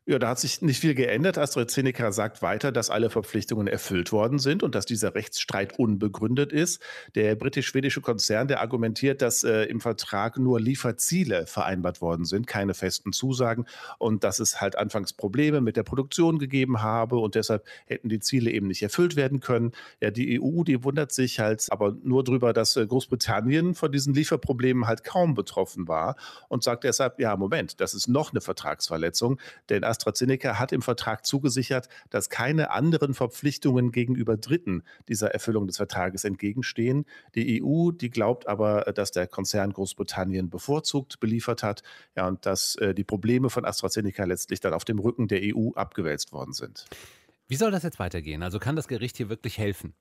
[0.09, 1.37] Ja, da hat sich nicht viel geändert.
[1.37, 6.81] AstraZeneca sagt weiter, dass alle Verpflichtungen erfüllt worden sind und dass dieser Rechtsstreit unbegründet ist.
[7.15, 12.73] Der britisch-schwedische Konzern, der argumentiert, dass äh, im Vertrag nur Lieferziele vereinbart worden sind, keine
[12.73, 13.65] festen Zusagen
[13.97, 18.21] und dass es halt anfangs Probleme mit der Produktion gegeben habe und deshalb hätten die
[18.21, 19.73] Ziele eben nicht erfüllt werden können.
[19.99, 24.13] Ja, die EU, die wundert sich halt aber nur darüber, dass äh, Großbritannien von diesen
[24.13, 26.15] Lieferproblemen halt kaum betroffen war
[26.47, 31.25] und sagt deshalb, ja, Moment, das ist noch eine Vertragsverletzung, denn AstraZeneca hat im Vertrag
[31.25, 37.05] zugesichert, dass keine anderen Verpflichtungen gegenüber Dritten dieser Erfüllung des Vertrages entgegenstehen.
[37.35, 41.81] Die EU, die glaubt aber, dass der Konzern Großbritannien bevorzugt beliefert hat
[42.15, 45.71] ja, und dass äh, die Probleme von AstraZeneca letztlich dann auf dem Rücken der EU
[45.73, 46.85] abgewälzt worden sind.
[47.47, 48.43] Wie soll das jetzt weitergehen?
[48.43, 49.93] Also kann das Gericht hier wirklich helfen?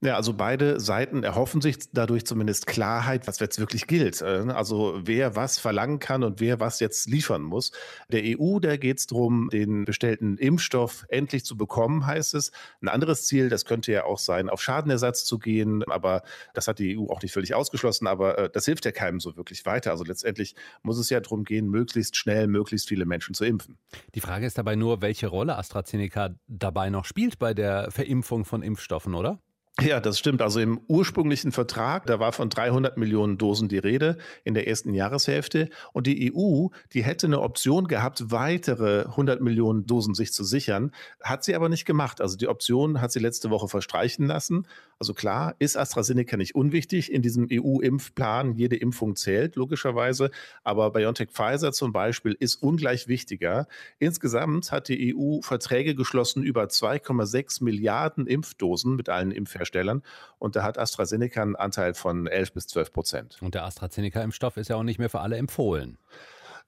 [0.00, 4.22] Ja, also beide Seiten erhoffen sich dadurch zumindest Klarheit, was jetzt wirklich gilt.
[4.22, 7.72] Äh, also wer was verlangen kann und wer was jetzt liefern muss.
[8.08, 12.52] Der EU, da geht es darum, den bestellten Impfstoff endlich zu bekommen, heißt es.
[12.80, 15.82] Ein anderes Ziel, das könnte ja auch sein, auf Schadenersatz zu gehen.
[15.88, 16.22] Aber
[16.54, 18.06] das hat die EU auch nicht völlig ausgeschlossen.
[18.06, 19.90] Aber äh, das hilft ja keinem so wirklich weiter.
[19.90, 23.78] Also letztendlich muss es ja darum gehen, möglichst schnell möglichst viele Menschen zu impfen.
[24.14, 28.62] Die Frage ist dabei nur, welche Rolle AstraZeneca dabei noch spielt bei der Verimpfung von
[28.62, 29.40] Impfstoffen, oder?
[29.80, 30.42] Ja, das stimmt.
[30.42, 34.92] Also im ursprünglichen Vertrag, da war von 300 Millionen Dosen die Rede in der ersten
[34.92, 35.68] Jahreshälfte.
[35.92, 40.90] Und die EU, die hätte eine Option gehabt, weitere 100 Millionen Dosen sich zu sichern.
[41.22, 42.20] Hat sie aber nicht gemacht.
[42.20, 44.66] Also die Option hat sie letzte Woche verstreichen lassen.
[44.98, 48.56] Also klar, ist AstraZeneca nicht unwichtig in diesem EU-Impfplan.
[48.56, 50.32] Jede Impfung zählt, logischerweise.
[50.64, 53.68] Aber BioNTech Pfizer zum Beispiel ist ungleich wichtiger.
[54.00, 59.67] Insgesamt hat die EU Verträge geschlossen über 2,6 Milliarden Impfdosen mit allen Impfherstellern.
[59.68, 60.02] Herstellern.
[60.38, 63.38] Und da hat AstraZeneca einen Anteil von 11 bis 12 Prozent.
[63.40, 65.98] Und der AstraZeneca-Impfstoff ist ja auch nicht mehr für alle empfohlen.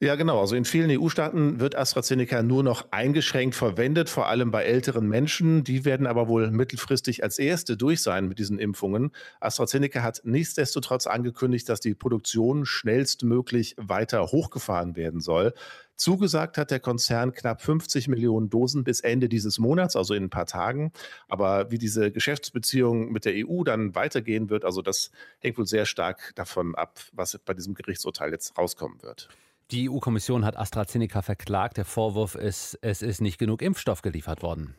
[0.03, 0.41] Ja, genau.
[0.41, 5.63] Also in vielen EU-Staaten wird AstraZeneca nur noch eingeschränkt verwendet, vor allem bei älteren Menschen.
[5.63, 9.13] Die werden aber wohl mittelfristig als erste durch sein mit diesen Impfungen.
[9.41, 15.53] AstraZeneca hat nichtsdestotrotz angekündigt, dass die Produktion schnellstmöglich weiter hochgefahren werden soll.
[15.97, 20.31] Zugesagt hat der Konzern knapp 50 Millionen Dosen bis Ende dieses Monats, also in ein
[20.31, 20.93] paar Tagen.
[21.29, 25.11] Aber wie diese Geschäftsbeziehung mit der EU dann weitergehen wird, also das
[25.41, 29.29] hängt wohl sehr stark davon ab, was bei diesem Gerichtsurteil jetzt rauskommen wird.
[29.71, 31.77] Die EU-Kommission hat AstraZeneca verklagt.
[31.77, 34.75] Der Vorwurf ist, es ist nicht genug Impfstoff geliefert worden.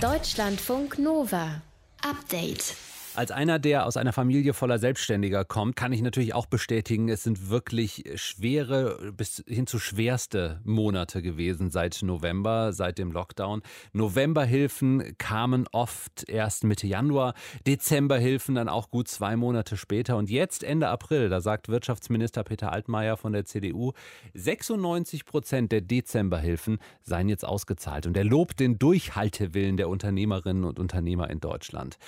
[0.00, 1.62] Deutschlandfunk Nova.
[2.02, 2.74] Update.
[3.18, 7.24] Als einer, der aus einer Familie voller Selbstständiger kommt, kann ich natürlich auch bestätigen, es
[7.24, 13.62] sind wirklich schwere bis hin zu schwerste Monate gewesen seit November, seit dem Lockdown.
[13.92, 17.34] Novemberhilfen kamen oft erst Mitte Januar,
[17.66, 20.16] Dezemberhilfen dann auch gut zwei Monate später.
[20.16, 23.94] Und jetzt Ende April, da sagt Wirtschaftsminister Peter Altmaier von der CDU,
[24.34, 28.06] 96 Prozent der Dezemberhilfen seien jetzt ausgezahlt.
[28.06, 31.98] Und er lobt den Durchhaltewillen der Unternehmerinnen und Unternehmer in Deutschland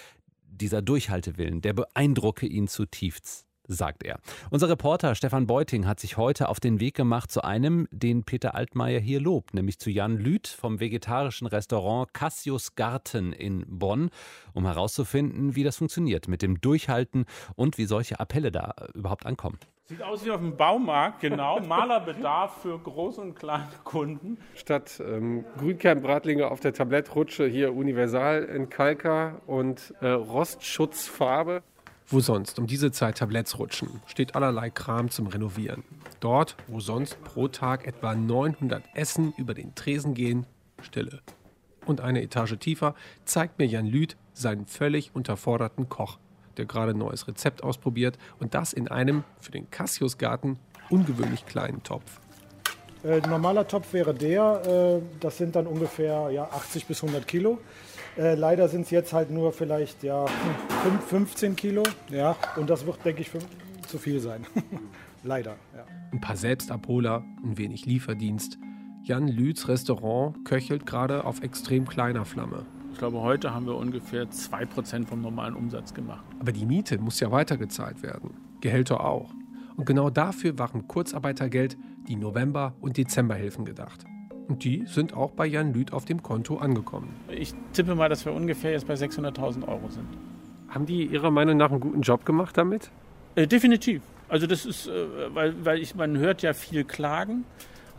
[0.61, 4.19] dieser Durchhaltewillen, der beeindrucke ihn zutiefst sagt er.
[4.51, 8.55] Unser Reporter Stefan Beuting hat sich heute auf den Weg gemacht zu einem, den Peter
[8.55, 14.11] Altmaier hier lobt, nämlich zu Jan Lüth vom vegetarischen Restaurant Cassius Garten in Bonn,
[14.53, 19.59] um herauszufinden, wie das funktioniert mit dem Durchhalten und wie solche Appelle da überhaupt ankommen.
[19.91, 21.59] Sieht aus wie auf dem Baumarkt, genau.
[21.59, 24.39] Malerbedarf für große und kleine Kunden.
[24.55, 31.65] Statt ähm, Grünkernbratlinge auf der Tablettrutsche hier Universal in Kalka und äh, Rostschutzfarbe.
[32.07, 35.83] Wo sonst um diese Zeit Tabletts rutschen, steht allerlei Kram zum Renovieren.
[36.21, 40.47] Dort, wo sonst pro Tag etwa 900 Essen über den Tresen gehen,
[40.83, 41.19] Stille.
[41.85, 46.21] Und eine Etage tiefer zeigt mir Jan Lüth seinen völlig unterforderten Koch
[46.57, 50.59] der gerade ein neues Rezept ausprobiert und das in einem für den Cassius-Garten
[50.91, 52.21] ungewöhnlich kleinen Topf.
[53.03, 57.59] Äh, normaler Topf wäre der, äh, das sind dann ungefähr ja, 80 bis 100 Kilo.
[58.19, 61.83] Äh, leider sind es jetzt halt nur vielleicht ja, 5, 15 Kilo.
[62.11, 63.31] Ja, und das wird, denke ich,
[63.87, 64.47] zu viel sein.
[65.23, 65.57] leider.
[65.75, 65.87] Ja.
[66.13, 68.59] Ein paar Selbstabholer, ein wenig Lieferdienst.
[69.03, 72.67] Jan Lüths Restaurant köchelt gerade auf extrem kleiner Flamme
[73.01, 76.23] glaube, heute haben wir ungefähr 2% vom normalen Umsatz gemacht.
[76.39, 78.35] Aber die Miete muss ja weitergezahlt werden.
[78.61, 79.31] Gehälter auch.
[79.77, 84.05] Und genau dafür waren Kurzarbeitergeld die November- und Dezemberhilfen gedacht.
[84.49, 87.09] Und die sind auch bei Jan Lüth auf dem Konto angekommen.
[87.31, 90.07] Ich tippe mal, dass wir ungefähr jetzt bei 600.000 Euro sind.
[90.69, 92.91] Haben die Ihrer Meinung nach einen guten Job gemacht damit?
[93.35, 94.03] Äh, definitiv.
[94.29, 97.45] Also das ist, äh, weil, weil ich, man hört ja viel Klagen.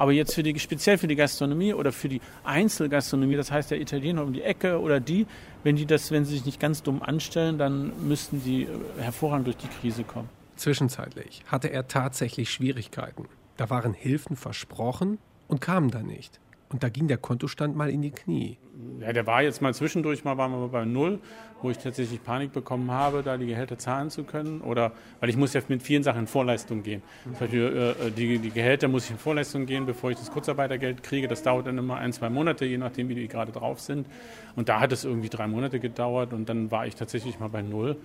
[0.01, 3.79] Aber jetzt für die, speziell für die Gastronomie oder für die Einzelgastronomie, das heißt der
[3.79, 5.27] Italiener um die Ecke oder die,
[5.63, 8.67] wenn die das, wenn sie sich nicht ganz dumm anstellen, dann müssten die äh,
[8.99, 10.27] hervorragend durch die Krise kommen.
[10.55, 13.27] Zwischenzeitlich hatte er tatsächlich Schwierigkeiten.
[13.57, 16.39] Da waren Hilfen versprochen und kamen dann nicht.
[16.71, 18.57] Und da ging der Kontostand mal in die Knie.
[19.01, 21.19] Ja, der war jetzt mal zwischendurch, mal waren wir bei Null,
[21.61, 24.61] wo ich tatsächlich Panik bekommen habe, da die Gehälter zahlen zu können.
[24.61, 27.01] Oder, weil ich muss ja mit vielen Sachen in Vorleistung gehen.
[27.23, 31.03] Zum Beispiel äh, die, die Gehälter muss ich in Vorleistung gehen, bevor ich das Kurzarbeitergeld
[31.03, 31.27] kriege.
[31.27, 34.07] Das dauert dann immer ein, zwei Monate, je nachdem, wie die gerade drauf sind.
[34.55, 37.61] Und da hat es irgendwie drei Monate gedauert und dann war ich tatsächlich mal bei
[37.61, 37.97] Null.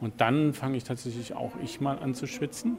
[0.00, 2.76] Und dann fange ich tatsächlich auch ich mal an zu schwitzen.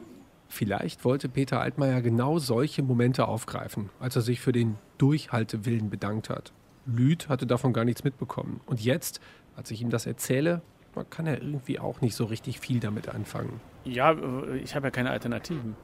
[0.48, 6.30] Vielleicht wollte Peter Altmaier genau solche Momente aufgreifen, als er sich für den Durchhaltewillen bedankt
[6.30, 6.52] hat.
[6.86, 8.60] Lüth hatte davon gar nichts mitbekommen.
[8.66, 9.20] Und jetzt,
[9.56, 10.62] als ich ihm das erzähle,
[11.10, 13.60] kann er irgendwie auch nicht so richtig viel damit anfangen.
[13.84, 14.14] Ja,
[14.62, 15.74] ich habe ja keine Alternativen.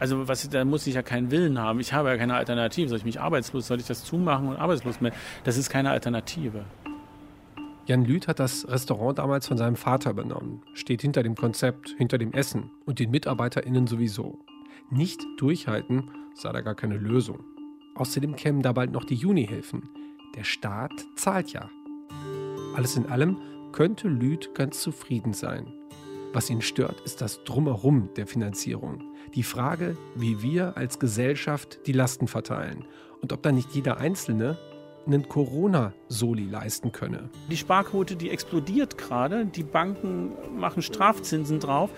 [0.00, 1.78] Also was, da muss ich ja keinen Willen haben.
[1.78, 2.88] Ich habe ja keine Alternative.
[2.88, 5.16] Soll ich mich arbeitslos, soll ich das zumachen und arbeitslos melden?
[5.44, 6.64] Das ist keine Alternative.
[7.86, 12.18] Jan Lüth hat das Restaurant damals von seinem Vater übernommen, steht hinter dem Konzept, hinter
[12.18, 14.38] dem Essen und den MitarbeiterInnen sowieso.
[14.90, 17.44] Nicht durchhalten sah da gar keine Lösung.
[17.94, 19.88] Außerdem kämen da bald noch die Junihilfen.
[20.36, 21.70] Der Staat zahlt ja.
[22.74, 23.36] Alles in allem
[23.72, 25.72] könnte Lüth ganz zufrieden sein.
[26.32, 29.02] Was ihn stört, ist das Drumherum der Finanzierung.
[29.34, 32.84] Die Frage, wie wir als Gesellschaft die Lasten verteilen
[33.20, 34.56] und ob da nicht jeder Einzelne
[35.06, 37.30] einen Corona-Soli leisten könne.
[37.50, 39.46] Die Sparquote, die explodiert gerade.
[39.46, 41.90] Die Banken machen Strafzinsen drauf.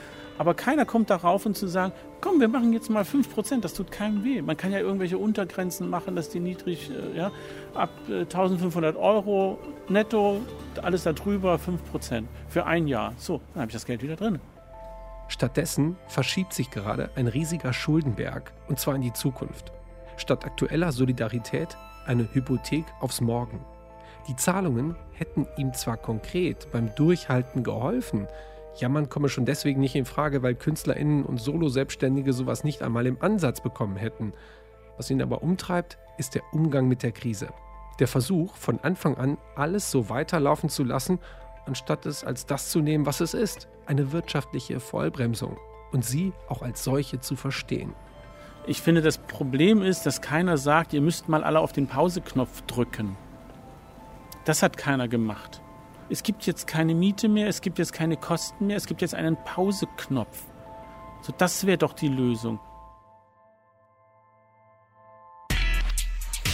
[0.43, 3.93] Aber keiner kommt darauf und zu sagen, komm, wir machen jetzt mal 5%, das tut
[3.93, 4.43] keinem weh.
[4.43, 7.31] Man kann ja irgendwelche Untergrenzen machen, dass die niedrig, äh, ja,
[7.75, 10.41] ab 1500 äh, Euro netto,
[10.83, 13.15] alles darüber 5% für ein Jahr.
[13.19, 14.41] So, dann habe ich das Geld wieder drin.
[15.29, 19.71] Stattdessen verschiebt sich gerade ein riesiger Schuldenberg, und zwar in die Zukunft.
[20.17, 23.65] Statt aktueller Solidarität eine Hypothek aufs Morgen.
[24.27, 28.27] Die Zahlungen hätten ihm zwar konkret beim Durchhalten geholfen,
[28.77, 33.21] Jammern komme schon deswegen nicht in Frage, weil KünstlerInnen und Solo-Selbstständige sowas nicht einmal im
[33.21, 34.33] Ansatz bekommen hätten.
[34.97, 37.49] Was ihn aber umtreibt, ist der Umgang mit der Krise.
[37.99, 41.19] Der Versuch, von Anfang an alles so weiterlaufen zu lassen,
[41.67, 45.57] anstatt es als das zu nehmen, was es ist: eine wirtschaftliche Vollbremsung.
[45.93, 47.93] Und sie auch als solche zu verstehen.
[48.67, 52.63] Ich finde, das Problem ist, dass keiner sagt, ihr müsst mal alle auf den Pauseknopf
[52.63, 53.17] drücken.
[54.45, 55.61] Das hat keiner gemacht.
[56.13, 59.15] Es gibt jetzt keine Miete mehr, es gibt jetzt keine Kosten mehr, es gibt jetzt
[59.15, 60.45] einen Pauseknopf.
[61.23, 62.61] So, das wäre doch die Lösung.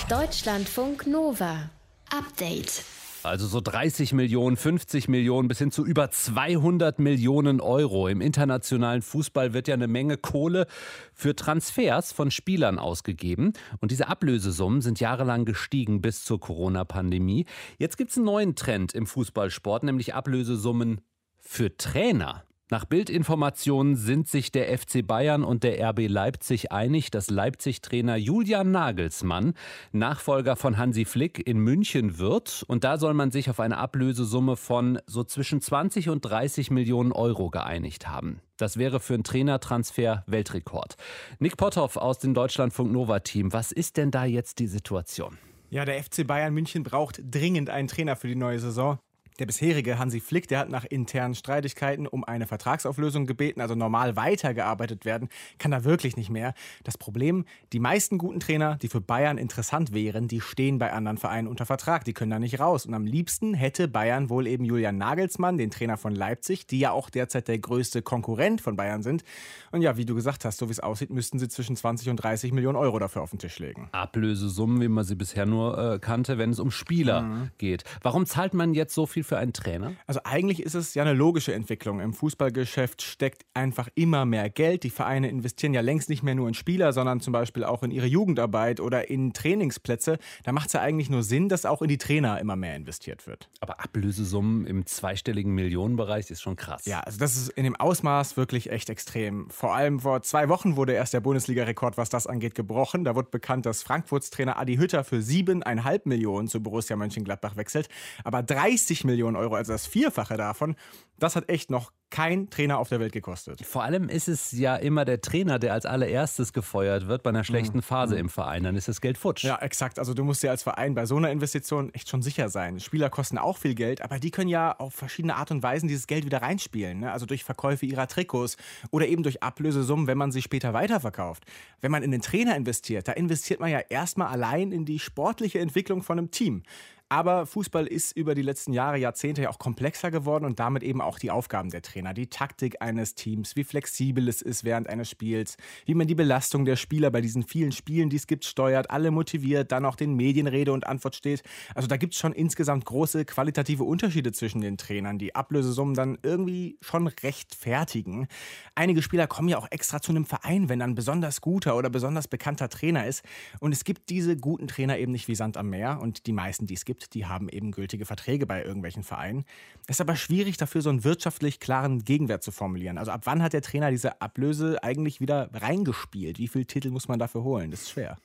[0.09, 1.71] Deutschlandfunk Nova.
[2.09, 2.85] Update.
[3.22, 8.09] Also so 30 Millionen, 50 Millionen bis hin zu über 200 Millionen Euro.
[8.09, 10.66] Im internationalen Fußball wird ja eine Menge Kohle
[11.12, 13.52] für Transfers von Spielern ausgegeben.
[13.81, 17.46] Und diese Ablösesummen sind jahrelang gestiegen bis zur Corona-Pandemie.
[17.78, 21.00] Jetzt gibt es einen neuen Trend im Fußballsport, nämlich Ablösesummen
[21.40, 22.44] für Trainer.
[22.70, 28.70] Nach Bildinformationen sind sich der FC Bayern und der RB Leipzig einig, dass Leipzig-Trainer Julian
[28.70, 29.54] Nagelsmann
[29.92, 32.66] Nachfolger von Hansi Flick in München wird.
[32.68, 37.12] Und da soll man sich auf eine Ablösesumme von so zwischen 20 und 30 Millionen
[37.12, 38.42] Euro geeinigt haben.
[38.59, 40.96] Das wäre für einen Trainertransfer Weltrekord.
[41.38, 43.50] Nick Potthoff aus dem Deutschlandfunk Nova Team.
[43.54, 45.38] Was ist denn da jetzt die Situation?
[45.70, 48.98] Ja, der FC Bayern München braucht dringend einen Trainer für die neue Saison.
[49.38, 54.16] Der bisherige Hansi Flick, der hat nach internen Streitigkeiten um eine Vertragsauflösung gebeten, also normal
[54.16, 56.55] weitergearbeitet werden, kann da wirklich nicht mehr.
[56.83, 61.18] Das Problem, die meisten guten Trainer, die für Bayern interessant wären, die stehen bei anderen
[61.18, 62.85] Vereinen unter Vertrag, die können da nicht raus.
[62.85, 66.90] Und am liebsten hätte Bayern wohl eben Julian Nagelsmann, den Trainer von Leipzig, die ja
[66.90, 69.22] auch derzeit der größte Konkurrent von Bayern sind.
[69.70, 72.16] Und ja, wie du gesagt hast, so wie es aussieht, müssten sie zwischen 20 und
[72.16, 73.88] 30 Millionen Euro dafür auf den Tisch legen.
[73.92, 77.51] Ablösesummen, wie man sie bisher nur äh, kannte, wenn es um Spieler mhm.
[77.59, 77.85] geht.
[78.03, 79.92] Warum zahlt man jetzt so viel für einen Trainer?
[80.06, 82.00] Also eigentlich ist es ja eine logische Entwicklung.
[82.00, 84.82] Im Fußballgeschäft steckt einfach immer mehr Geld.
[84.82, 87.90] Die Vereine investieren ja längst nicht mehr nur in Spieler, sondern zum Beispiel auch in
[87.90, 90.18] ihre Jugendarbeit oder in Trainingsplätze.
[90.44, 93.26] Da macht es ja eigentlich nur Sinn, dass auch in die Trainer immer mehr investiert
[93.26, 93.48] wird.
[93.60, 96.86] Aber Ablösesummen im zweistelligen Millionenbereich ist schon krass.
[96.86, 99.50] Ja, also das ist in dem Ausmaß wirklich echt extrem.
[99.50, 103.04] Vor allem vor zwei Wochen wurde erst der Bundesliga-Rekord, was das angeht, gebrochen.
[103.04, 107.88] Da wurde bekannt, dass Frankfurts Trainer Adi Hütter für siebeneinhalb Millionen zu Borussia Mönchengladbach wechselt.
[108.24, 110.76] Aber 30 Millionen Euro also das Vierfache davon,
[111.18, 113.64] das hat echt noch kein Trainer auf der Welt gekostet.
[113.66, 117.44] Vor allem ist es ja immer der Trainer, der als allererstes gefeuert wird bei einer
[117.44, 117.83] schlechten mhm.
[117.83, 118.20] Phase mhm.
[118.20, 118.62] im Verein.
[118.62, 119.44] Dann ist das Geld futsch.
[119.44, 119.98] Ja, exakt.
[119.98, 122.81] Also du musst dir als Verein bei so einer Investition echt schon sicher sein.
[122.81, 126.07] Spieler kosten auch viel Geld, aber die können ja auf verschiedene Art und Weisen dieses
[126.07, 127.00] Geld wieder reinspielen.
[127.00, 127.12] Ne?
[127.12, 128.57] Also durch Verkäufe ihrer Trikots
[128.90, 131.44] oder eben durch Ablösesummen, wenn man sie später weiterverkauft.
[131.81, 135.59] Wenn man in den Trainer investiert, da investiert man ja erstmal allein in die sportliche
[135.59, 136.62] Entwicklung von einem Team.
[137.11, 141.01] Aber Fußball ist über die letzten Jahre, Jahrzehnte ja auch komplexer geworden und damit eben
[141.01, 145.09] auch die Aufgaben der Trainer, die Taktik eines Teams, wie flexibel es ist während eines
[145.09, 148.90] Spiels, wie man die Belastung der Spieler bei diesen vielen Spielen, die es gibt, steuert,
[148.90, 151.42] alle motiviert, dann auch den Medien Rede und Antwort steht.
[151.75, 156.18] Also da gibt es schon insgesamt große qualitative Unterschiede zwischen den Trainern, die Ablösesummen dann
[156.23, 158.29] irgendwie schon rechtfertigen.
[158.75, 162.29] Einige Spieler kommen ja auch extra zu einem Verein, wenn dann besonders guter oder besonders
[162.29, 163.25] bekannter Trainer ist.
[163.61, 166.66] Und es gibt diese guten Trainer eben nicht wie Sand am Meer und die meisten,
[166.66, 169.44] die es gibt, gibt, die haben eben gültige Verträge bei irgendwelchen Vereinen.
[169.87, 172.98] Es ist aber schwierig, dafür so einen wirtschaftlich klaren Gegenwert zu formulieren.
[172.98, 176.38] Also ab wann hat der Trainer diese Ablöse eigentlich wieder reingespielt?
[176.38, 177.70] Wie viele Titel muss man dafür holen?
[177.70, 178.16] Das ist schwer.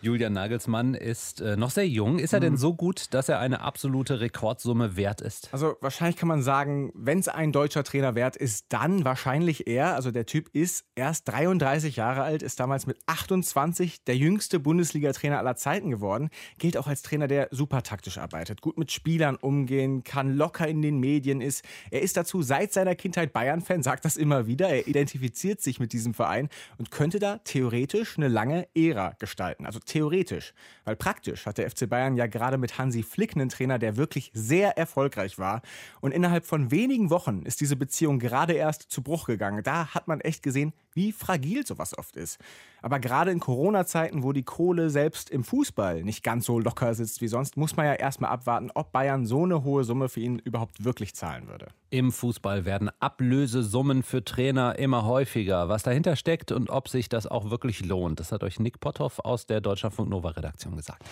[0.00, 2.18] Julian Nagelsmann ist äh, noch sehr jung.
[2.18, 2.44] Ist er mhm.
[2.44, 5.52] denn so gut, dass er eine absolute Rekordsumme wert ist?
[5.52, 9.94] Also wahrscheinlich kann man sagen, wenn es ein deutscher Trainer wert ist, dann wahrscheinlich er.
[9.94, 15.38] Also der Typ ist erst 33 Jahre alt, ist damals mit 28 der jüngste Bundesliga-Trainer
[15.38, 16.30] aller Zeiten geworden.
[16.58, 20.68] Gilt auch als Trainer, der super taktisch praktisch arbeitet, gut mit Spielern umgehen kann, locker
[20.68, 21.64] in den Medien ist.
[21.90, 24.68] Er ist dazu seit seiner Kindheit Bayern-Fan, sagt das immer wieder.
[24.68, 26.48] Er identifiziert sich mit diesem Verein
[26.78, 29.66] und könnte da theoretisch eine lange Ära gestalten.
[29.66, 30.54] Also theoretisch.
[30.84, 34.30] Weil praktisch hat der FC Bayern ja gerade mit Hansi Flick einen Trainer, der wirklich
[34.34, 35.62] sehr erfolgreich war.
[36.00, 39.62] Und innerhalb von wenigen Wochen ist diese Beziehung gerade erst zu Bruch gegangen.
[39.62, 42.38] Da hat man echt gesehen, wie fragil sowas oft ist.
[42.80, 47.20] Aber gerade in Corona-Zeiten, wo die Kohle selbst im Fußball nicht ganz so locker sitzt
[47.20, 50.38] wie sonst, muss man ja erstmal abwarten, ob Bayern so eine hohe Summe für ihn
[50.38, 51.68] überhaupt wirklich zahlen würde.
[51.90, 55.68] Im Fußball werden Ablösesummen für Trainer immer häufiger.
[55.68, 59.20] Was dahinter steckt und ob sich das auch wirklich lohnt, das hat euch Nick Potthoff
[59.20, 61.04] aus der Deutschlandfunk Nova Redaktion gesagt.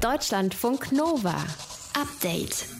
[0.00, 1.36] Deutschlandfunk Nova.
[1.94, 2.79] Update.